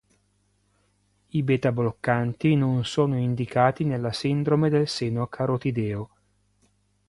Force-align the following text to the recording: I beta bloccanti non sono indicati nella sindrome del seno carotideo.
I 1.27 1.43
beta 1.43 1.71
bloccanti 1.71 2.55
non 2.55 2.83
sono 2.85 3.19
indicati 3.19 3.83
nella 3.83 4.11
sindrome 4.11 4.71
del 4.71 4.87
seno 4.87 5.27
carotideo. 5.27 6.09